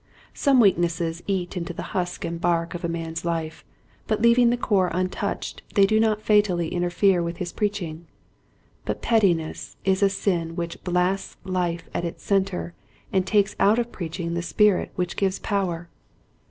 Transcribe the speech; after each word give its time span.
Some 0.33 0.59
weaknesses 0.59 1.21
eat 1.27 1.55
into 1.55 1.73
the 1.73 1.83
husk 1.93 2.25
and 2.25 2.41
bark 2.41 2.73
of 2.73 2.83
a 2.83 2.87
man's 2.89 3.23
life, 3.23 3.63
but 4.07 4.19
leaving 4.19 4.49
the 4.49 4.57
core 4.57 4.89
untouched 4.91 5.61
they 5.75 5.85
do 5.85 5.99
not 5.99 6.23
fatally 6.23 6.69
interfere 6.69 7.21
with 7.21 7.37
his 7.37 7.53
preach 7.53 7.83
ing: 7.83 8.07
but 8.83 9.03
pettiness 9.03 9.75
is 9.85 10.01
a 10.01 10.09
sin 10.09 10.55
which 10.55 10.83
blasts 10.83 11.37
life 11.43 11.87
at 11.93 12.03
its 12.03 12.23
center 12.23 12.73
and 13.13 13.27
takes 13.27 13.55
out 13.59 13.77
of 13.77 13.91
preaching 13.91 14.33
the 14.33 14.41
spirit 14.41 14.91
which 14.95 15.15
gives 15.15 15.37
power. 15.37 15.87